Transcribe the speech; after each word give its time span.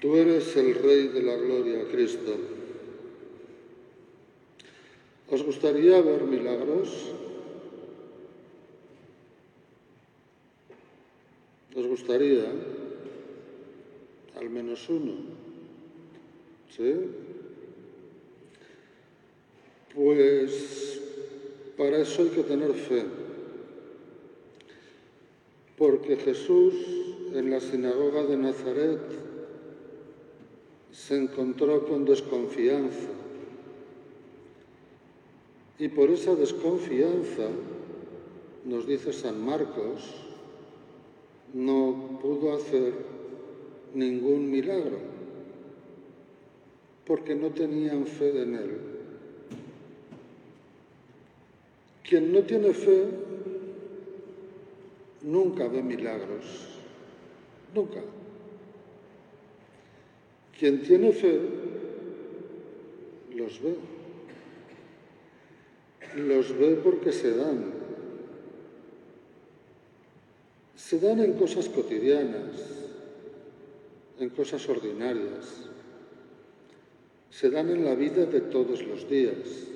Tú 0.00 0.16
eres 0.16 0.54
el 0.56 0.74
Rey 0.74 1.08
de 1.08 1.22
la 1.22 1.36
Gloria, 1.36 1.84
Cristo. 1.90 2.36
¿Os 5.30 5.42
gustaría 5.42 6.00
ver 6.02 6.22
milagros? 6.22 7.12
¿Os 11.74 11.86
gustaría? 11.86 12.44
Al 14.38 14.50
menos 14.50 14.88
uno. 14.88 15.14
¿Sí? 16.76 16.94
Pues 19.94 21.00
para 21.76 21.98
eso 21.98 22.22
hay 22.22 22.28
que 22.28 22.42
tener 22.42 22.72
fe. 22.74 23.04
Porque 25.78 26.16
Jesús 26.16 26.74
en 27.34 27.50
la 27.50 27.60
sinagoga 27.60 28.24
de 28.24 28.36
Nazaret 28.36 29.25
se 31.06 31.16
encontró 31.16 31.86
con 31.86 32.04
desconfianza. 32.04 33.10
Y 35.78 35.88
por 35.88 36.10
esa 36.10 36.34
desconfianza, 36.34 37.48
nos 38.64 38.88
dice 38.88 39.12
San 39.12 39.44
Marcos, 39.44 40.02
no 41.54 42.18
pudo 42.20 42.54
hacer 42.54 42.92
ningún 43.94 44.50
milagro, 44.50 44.98
porque 47.06 47.36
no 47.36 47.50
tenían 47.50 48.06
fe 48.06 48.42
en 48.42 48.54
él. 48.56 48.78
Quien 52.02 52.32
no 52.32 52.42
tiene 52.42 52.72
fe 52.72 53.04
nunca 55.22 55.68
ve 55.68 55.82
milagros, 55.84 56.44
nunca. 57.72 58.00
Quien 60.58 60.82
tiene 60.82 61.12
fe 61.12 61.38
los 63.34 63.60
ve. 63.62 63.76
Los 66.16 66.56
ve 66.56 66.80
porque 66.82 67.12
se 67.12 67.36
dan. 67.36 67.74
Se 70.74 70.98
dan 70.98 71.20
en 71.20 71.34
cosas 71.34 71.68
cotidianas, 71.68 72.56
en 74.18 74.30
cosas 74.30 74.66
ordinarias. 74.68 75.68
Se 77.30 77.50
dan 77.50 77.68
en 77.70 77.84
la 77.84 77.94
vida 77.94 78.24
de 78.24 78.40
todos 78.40 78.82
los 78.86 79.08
días. 79.10 79.66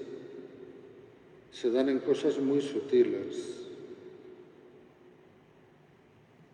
Se 1.51 1.70
dan 1.70 1.91
en 1.91 1.98
cosas 1.98 2.39
muy 2.39 2.62
sutiles. 2.62 3.67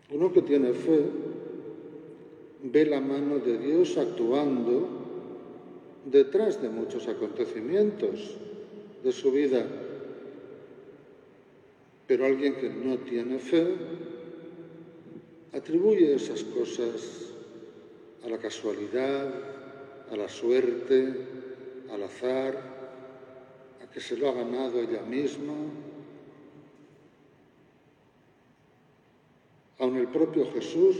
Uno 0.09 0.33
que 0.33 0.41
tiene 0.41 0.73
fe 0.73 1.05
ve 2.71 2.85
la 2.85 2.99
mano 2.99 3.39
de 3.39 3.57
Dios 3.57 3.97
actuando 3.97 4.87
detrás 6.05 6.61
de 6.61 6.69
muchos 6.69 7.07
acontecimientos 7.07 8.35
de 9.03 9.11
su 9.11 9.31
vida. 9.31 9.65
Pero 12.07 12.25
alguien 12.25 12.55
que 12.55 12.69
no 12.69 12.97
tiene 12.99 13.39
fe 13.39 13.75
atribuye 15.53 16.15
esas 16.15 16.43
cosas 16.43 17.33
a 18.23 18.29
la 18.29 18.37
casualidad, 18.37 19.33
a 20.11 20.15
la 20.15 20.29
suerte, 20.29 21.13
al 21.91 22.03
azar, 22.03 22.57
a 23.83 23.91
que 23.91 23.99
se 23.99 24.17
lo 24.17 24.29
ha 24.29 24.33
ganado 24.33 24.79
ella 24.79 25.01
misma. 25.01 25.53
Aun 29.79 29.97
el 29.97 30.07
propio 30.07 30.51
Jesús 30.51 30.95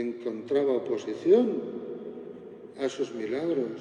encontraba 0.00 0.72
oposición 0.72 1.62
a 2.78 2.86
esos 2.86 3.14
milagros. 3.14 3.80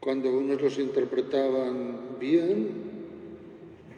Cuando 0.00 0.36
unos 0.36 0.60
los 0.60 0.78
interpretaban 0.78 2.18
bien, 2.20 2.68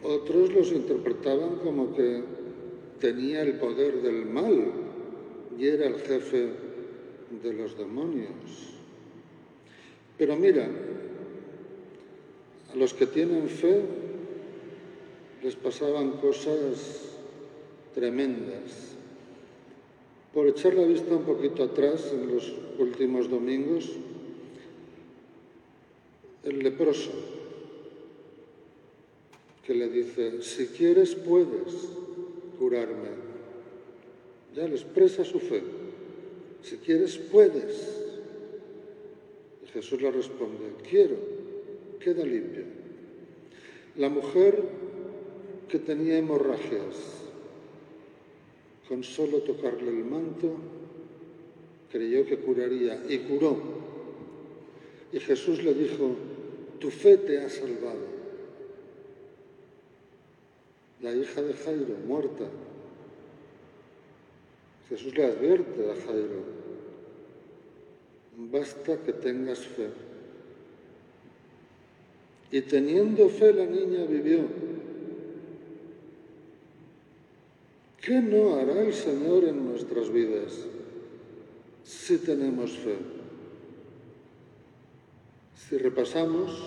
otros 0.03 0.53
los 0.53 0.73
interpretaban 0.73 1.57
como 1.57 1.95
que 1.95 2.23
tenía 3.01 3.43
el 3.43 3.55
poder 3.55 4.03
del 4.03 4.27
mal 4.27 4.73
y 5.59 5.67
era 5.67 5.87
el 5.87 5.97
jefe 6.01 6.49
de 7.43 7.53
los 7.53 7.77
demonios. 7.77 8.75
Pero 10.17 10.37
mira, 10.37 10.69
a 12.73 12.77
los 12.77 12.95
que 12.95 13.07
tienen 13.07 13.49
fe 13.49 13.83
les 15.43 15.57
pasaban 15.57 16.13
cosas 16.13 17.17
tremendas. 17.95 18.98
Por 20.39 20.47
echar 20.47 20.73
la 20.75 20.87
vista 20.87 21.17
un 21.17 21.25
poquito 21.25 21.65
atrás 21.65 22.13
en 22.13 22.33
los 22.33 22.55
últimos 22.79 23.29
domingos, 23.29 23.91
el 26.45 26.61
leproso 26.61 27.11
que 29.67 29.75
le 29.75 29.89
dice, 29.89 30.41
si 30.43 30.69
quieres 30.69 31.17
puedes 31.17 31.89
curarme. 32.57 33.09
Ya 34.55 34.69
le 34.69 34.77
expresa 34.77 35.25
su 35.25 35.41
fe. 35.41 35.61
Si 36.63 36.77
quieres 36.77 37.19
puedes. 37.19 38.01
Y 39.65 39.67
Jesús 39.73 40.01
le 40.01 40.13
responde, 40.13 40.73
quiero, 40.89 41.17
queda 41.99 42.25
limpio. 42.25 42.63
La 43.97 44.09
mujer 44.09 44.63
que 45.69 45.81
tenía 45.81 46.17
hemorragias, 46.17 47.18
con 48.89 49.05
solo 49.05 49.39
tocarle 49.39 49.91
el 49.91 50.05
manto, 50.05 50.57
creyó 51.93 52.25
que 52.25 52.39
curaría 52.39 53.03
y 53.09 53.19
curó. 53.19 53.57
Y 55.13 55.21
Jesús 55.21 55.63
le 55.63 55.75
dijo, 55.75 56.17
tu 56.81 56.91
fe 56.91 57.19
te 57.19 57.39
ha 57.39 57.51
salvado. 57.51 58.19
La 61.03 61.15
hija 61.15 61.43
de 61.43 61.55
Jairo, 61.55 61.95
muerta. 62.07 62.45
Jesús 64.89 65.15
le 65.15 65.27
advierte 65.27 65.91
a 65.91 65.95
Jairo, 66.07 66.43
basta 68.39 68.97
que 69.03 69.13
tengas 69.13 69.59
fe. 69.59 69.89
Y 72.51 72.63
teniendo 72.63 73.29
fe 73.29 73.53
la 73.53 73.67
niña 73.67 74.07
vivió. 74.07 74.41
¿Qué 78.09 78.23
no 78.23 78.55
hará 78.55 78.81
el 78.81 78.95
Señor 78.95 79.45
en 79.45 79.67
nuestras 79.69 80.11
vidas 80.11 80.65
si 81.85 82.17
tenemos 82.17 82.71
fe? 82.71 82.97
Si 85.55 85.77
repasamos, 85.77 86.59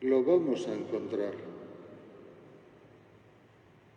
lo 0.00 0.24
vamos 0.24 0.66
a 0.66 0.74
encontrar. 0.74 1.34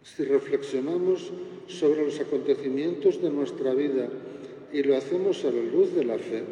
Si 0.03 0.23
reflexionamos 0.25 1.31
sobre 1.65 2.05
los 2.05 2.19
acontecimientos 2.19 3.19
de 3.23 3.31
nuestra 3.31 3.73
vida 3.73 4.09
y 4.71 4.83
lo 4.83 4.95
hacemos 4.95 5.43
a 5.43 5.49
la 5.49 5.63
luz 5.63 5.95
de 5.95 6.05
la 6.05 6.19
fe, 6.19 6.43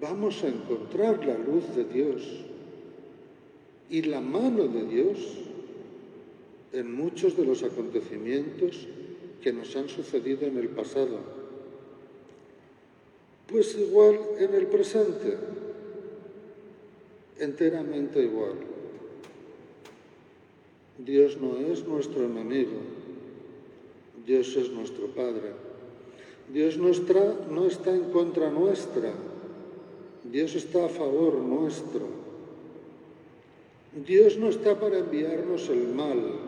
vamos 0.00 0.42
a 0.42 0.48
encontrar 0.48 1.24
la 1.24 1.38
luz 1.38 1.72
de 1.76 1.84
Dios 1.84 2.22
y 3.88 4.02
la 4.02 4.20
mano 4.20 4.66
de 4.66 4.86
Dios 4.86 5.46
en 6.76 6.94
muchos 6.94 7.36
de 7.36 7.46
los 7.46 7.62
acontecimientos 7.62 8.86
que 9.42 9.52
nos 9.52 9.74
han 9.76 9.88
sucedido 9.88 10.46
en 10.46 10.58
el 10.58 10.68
pasado. 10.68 11.18
Pues 13.46 13.74
igual 13.78 14.18
en 14.38 14.54
el 14.54 14.66
presente, 14.66 15.38
enteramente 17.38 18.22
igual. 18.22 18.56
Dios 20.98 21.38
no 21.40 21.56
es 21.56 21.86
nuestro 21.86 22.24
enemigo, 22.24 22.78
Dios 24.26 24.54
es 24.56 24.70
nuestro 24.70 25.06
Padre. 25.08 25.52
Dios 26.52 26.76
nuestra, 26.76 27.36
no 27.50 27.66
está 27.66 27.94
en 27.94 28.10
contra 28.10 28.50
nuestra, 28.50 29.12
Dios 30.24 30.54
está 30.54 30.84
a 30.84 30.88
favor 30.88 31.36
nuestro. 31.36 32.06
Dios 34.06 34.36
no 34.36 34.50
está 34.50 34.78
para 34.78 34.98
enviarnos 34.98 35.68
el 35.70 35.88
mal, 35.88 36.45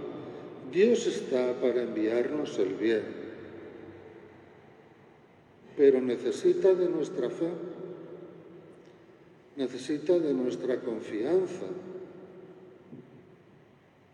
Dios 0.72 1.06
está 1.06 1.54
para 1.60 1.82
enviarnos 1.82 2.58
el 2.58 2.74
bien, 2.74 3.02
pero 5.76 6.00
necesita 6.00 6.74
de 6.74 6.88
nuestra 6.88 7.30
fe, 7.30 7.48
necesita 9.56 10.18
de 10.18 10.34
nuestra 10.34 10.80
confianza. 10.80 11.64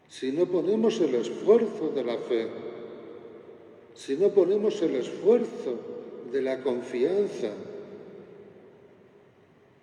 Si 0.08 0.30
no 0.30 0.46
ponemos 0.46 1.00
el 1.00 1.16
esfuerzo 1.16 1.88
de 1.88 2.04
la 2.04 2.18
fe, 2.18 2.48
si 3.94 4.16
no 4.16 4.28
ponemos 4.28 4.80
el 4.82 4.94
esfuerzo 4.94 5.78
de 6.30 6.40
la 6.40 6.62
confianza, 6.62 7.50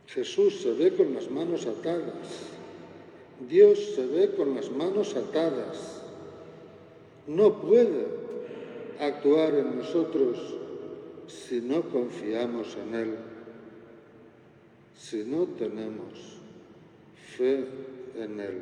Jesús 0.08 0.62
se 0.62 0.72
ve 0.72 0.94
con 0.96 1.14
las 1.14 1.30
manos 1.30 1.66
atadas, 1.66 2.48
Dios 3.50 3.94
se 3.96 4.06
ve 4.06 4.32
con 4.36 4.56
las 4.56 4.72
manos 4.72 5.16
atadas 5.16 6.01
no 7.28 7.62
puede 7.62 8.08
actuar 9.00 9.54
en 9.56 9.78
nosotros 9.78 10.38
si 11.28 11.62
no 11.62 11.82
confiamos 11.84 12.78
en 12.78 12.96
Él, 12.96 13.16
si 14.96 15.24
no 15.24 15.46
tenemos 15.48 16.38
fe 17.38 17.66
en 18.16 18.40
Él. 18.40 18.62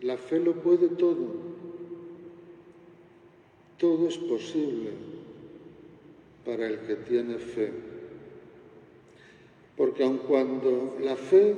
La 0.00 0.16
fe 0.16 0.40
lo 0.40 0.54
puede 0.54 0.88
todo, 0.88 1.28
todo 3.78 4.08
es 4.08 4.16
posible 4.16 4.90
para 6.44 6.66
el 6.66 6.80
que 6.80 6.96
tiene 6.96 7.38
fe. 7.38 7.72
Porque 9.76 10.04
aun 10.04 10.18
cuando 10.18 10.96
la 11.00 11.16
fe 11.16 11.54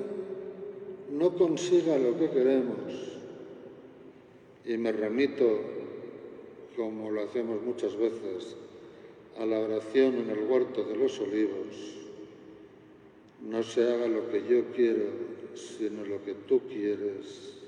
no 1.13 1.35
consiga 1.35 1.99
lo 1.99 2.19
que 2.19 2.31
queremos, 2.31 3.12
y 4.65 4.77
me 4.77 4.93
remito, 4.93 5.61
como 6.77 7.11
lo 7.11 7.23
hacemos 7.23 7.63
muchas 7.63 7.97
veces, 7.97 8.57
a 9.39 9.47
la 9.47 9.61
oración 9.61 10.15
en 10.17 10.31
el 10.31 10.45
huerto 10.45 10.85
de 10.85 10.97
los 10.97 11.19
olivos, 11.21 11.97
no 13.49 13.63
se 13.63 13.83
haga 13.83 14.07
lo 14.07 14.31
que 14.31 14.43
yo 14.49 14.65
quiero, 14.75 15.07
sino 15.55 16.05
lo 16.05 16.25
que 16.25 16.35
tú 16.35 16.61
quieres. 16.69 17.59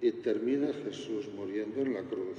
Y 0.00 0.10
termina 0.12 0.72
Jesús 0.72 1.28
muriendo 1.36 1.80
en 1.82 1.94
la 1.94 2.02
cruz. 2.02 2.38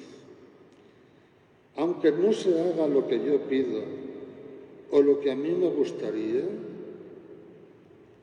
Aunque 1.77 2.12
no 2.12 2.33
se 2.33 2.60
haga 2.60 2.88
lo 2.88 3.07
que 3.07 3.24
yo 3.24 3.39
pido 3.48 3.81
o 4.92 5.01
lo 5.01 5.21
que 5.21 5.31
a 5.31 5.36
mí 5.36 5.50
me 5.50 5.69
gustaría, 5.69 6.44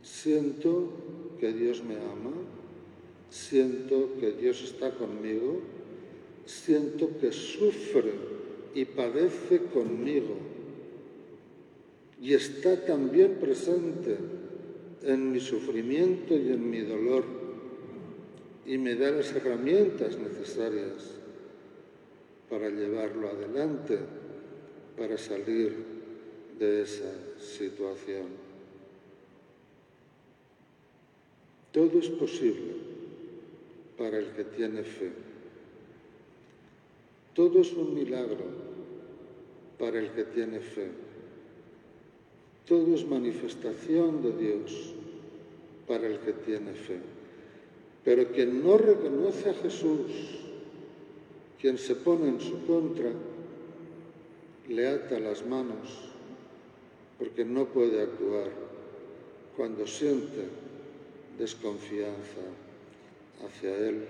siento 0.02 0.90
que 1.40 1.52
Dios 1.52 1.82
me 1.82 1.96
ama, 1.96 2.32
siento 3.30 4.10
que 4.18 4.32
Dios 4.32 4.62
está 4.62 4.90
conmigo, 4.90 5.60
siento 6.44 7.16
que 7.18 7.32
sufre 7.32 8.12
y 8.74 8.84
padece 8.84 9.62
conmigo. 9.72 10.36
Y 12.20 12.34
está 12.34 12.84
también 12.84 13.36
presente 13.40 14.16
en 15.02 15.32
mi 15.32 15.40
sufrimiento 15.40 16.34
y 16.34 16.48
en 16.48 16.68
mi 16.68 16.80
dolor. 16.80 17.24
Y 18.66 18.76
me 18.76 18.94
da 18.94 19.10
las 19.10 19.32
herramientas 19.34 20.18
necesarias 20.18 21.12
para 22.50 22.68
llevarlo 22.68 23.30
adelante, 23.30 23.98
para 24.98 25.16
salir 25.16 25.74
de 26.58 26.82
esa 26.82 27.10
situación. 27.38 28.26
Todo 31.72 32.00
es 32.00 32.08
posible 32.08 32.89
para 34.00 34.16
el 34.16 34.28
que 34.28 34.44
tiene 34.44 34.82
fe. 34.82 35.10
Todo 37.34 37.60
es 37.60 37.70
un 37.74 37.94
milagro 37.94 38.46
para 39.78 39.98
el 39.98 40.10
que 40.12 40.24
tiene 40.24 40.60
fe. 40.60 40.88
Todo 42.66 42.94
es 42.94 43.06
manifestación 43.06 44.22
de 44.22 44.32
Dios 44.32 44.94
para 45.86 46.06
el 46.06 46.18
que 46.20 46.32
tiene 46.32 46.72
fe. 46.72 46.98
Pero 48.02 48.32
quien 48.32 48.64
no 48.64 48.78
reconoce 48.78 49.50
a 49.50 49.54
Jesús, 49.54 50.10
quien 51.60 51.76
se 51.76 51.94
pone 51.94 52.30
en 52.30 52.40
su 52.40 52.64
contra, 52.64 53.12
le 54.66 54.88
ata 54.88 55.20
las 55.20 55.44
manos 55.44 56.08
porque 57.18 57.44
no 57.44 57.66
puede 57.66 58.00
actuar 58.00 58.48
cuando 59.58 59.86
siente 59.86 60.48
desconfianza 61.38 62.69
hacia 63.44 63.76
Él. 63.76 64.04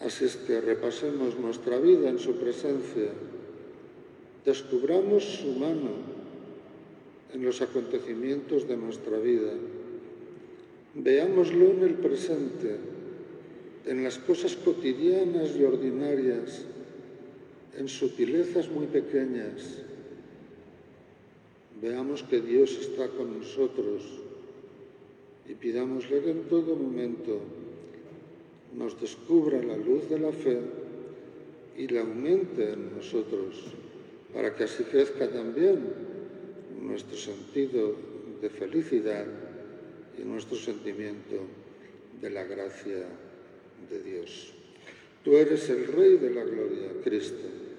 Así 0.00 0.24
es 0.24 0.36
que 0.36 0.60
repasemos 0.60 1.38
nuestra 1.38 1.78
vida 1.78 2.08
en 2.08 2.18
su 2.18 2.36
presencia, 2.36 3.10
descubramos 4.44 5.24
su 5.24 5.52
mano 5.52 5.90
en 7.34 7.44
los 7.44 7.60
acontecimientos 7.60 8.66
de 8.66 8.76
nuestra 8.76 9.18
vida, 9.18 9.52
veámoslo 10.94 11.70
en 11.70 11.82
el 11.82 11.94
presente, 11.94 12.76
en 13.86 14.02
las 14.02 14.18
cosas 14.18 14.56
cotidianas 14.56 15.54
y 15.56 15.64
ordinarias, 15.64 16.64
en 17.76 17.88
sutilezas 17.88 18.68
muy 18.70 18.86
pequeñas. 18.86 19.82
Veamos 21.80 22.22
que 22.22 22.40
Dios 22.40 22.72
está 22.72 23.08
con 23.08 23.38
nosotros 23.38 24.29
y 25.48 25.54
pidámosle 25.54 26.20
que 26.20 26.30
en 26.30 26.42
todo 26.48 26.76
momento 26.76 27.40
nos 28.76 29.00
descubra 29.00 29.62
la 29.62 29.76
luz 29.76 30.08
de 30.08 30.18
la 30.18 30.32
fe 30.32 30.58
y 31.76 31.88
la 31.88 32.02
aumente 32.02 32.72
en 32.72 32.96
nosotros, 32.96 33.72
para 34.32 34.54
que 34.54 34.64
así 34.64 34.84
crezca 34.84 35.28
también 35.28 35.80
nuestro 36.80 37.16
sentido 37.16 37.94
de 38.40 38.50
felicidad 38.50 39.26
y 40.18 40.24
nuestro 40.24 40.56
sentimiento 40.56 41.36
de 42.20 42.30
la 42.30 42.44
gracia 42.44 43.06
de 43.90 44.02
Dios. 44.02 44.52
Tú 45.24 45.36
eres 45.36 45.68
el 45.68 45.86
Rey 45.86 46.16
de 46.16 46.30
la 46.30 46.44
Gloria, 46.44 46.92
Cristo. 47.02 47.69